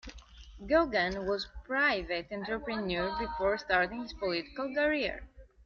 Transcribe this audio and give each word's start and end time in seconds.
Gogan 0.65 1.27
was 1.27 1.45
a 1.45 1.67
private 1.67 2.25
entrepreneur 2.31 3.15
before 3.19 3.59
starting 3.59 4.01
his 4.01 4.13
political 4.13 4.73
career. 4.73 5.27